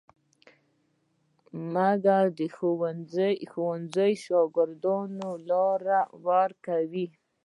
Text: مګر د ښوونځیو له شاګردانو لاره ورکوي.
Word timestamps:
مګر 1.73 2.23
د 2.39 2.41
ښوونځیو 2.55 3.67
له 3.95 4.07
شاګردانو 4.25 5.29
لاره 5.49 5.99
ورکوي. 6.27 7.05